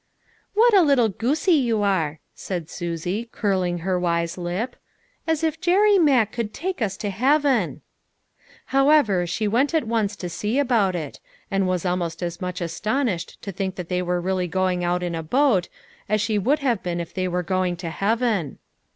"What 0.55 0.73
a 0.73 0.81
little 0.81 1.09
goosie 1.09 1.61
you 1.63 1.83
are!" 1.83 2.19
said 2.33 2.71
Susie, 2.71 3.29
curling 3.31 3.77
her 3.85 3.99
wise 3.99 4.35
lip;" 4.35 4.75
as 5.27 5.43
if 5.43 5.61
Jerry 5.61 5.99
Mack 5.99 6.31
could 6.31 6.55
take 6.55 6.81
us 6.81 6.97
to 6.97 7.11
heaven!" 7.11 7.81
However, 8.77 9.27
she 9.27 9.47
went 9.47 9.75
at 9.75 9.85
once 9.85 10.15
to 10.15 10.27
see 10.27 10.57
about 10.57 10.95
it, 10.95 11.19
and 11.51 11.67
was 11.67 11.85
almost 11.85 12.23
as 12.23 12.41
much 12.41 12.61
astonished 12.61 13.39
to 13.43 13.51
think 13.51 13.75
A 13.77 13.83
COMPLETE 13.85 13.89
SUCCESS. 13.89 13.99
223 13.99 13.99
that 13.99 13.99
they 13.99 14.01
were 14.01 14.19
really 14.19 14.47
going 14.47 14.83
out 14.83 15.03
in 15.03 15.13
a 15.13 15.21
boat, 15.21 15.69
as 16.09 16.19
she 16.19 16.39
would 16.39 16.65
have 16.67 16.81
been 16.81 16.99
if 16.99 17.13
they 17.13 17.27
were 17.27 17.43
going 17.43 17.75
to 17.77 17.91
heaven. 17.91 18.57